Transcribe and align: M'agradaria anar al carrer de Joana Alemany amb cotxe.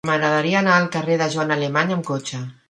M'agradaria 0.09 0.55
anar 0.61 0.77
al 0.77 0.87
carrer 0.95 1.19
de 1.23 1.27
Joana 1.35 1.59
Alemany 1.61 1.95
amb 1.99 2.09
cotxe. 2.13 2.43